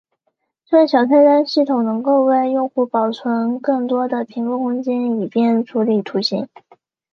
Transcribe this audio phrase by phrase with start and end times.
[0.65, 6.49] 这个小菜单系统能够为用户保存更多的屏幕空间以便处理图形。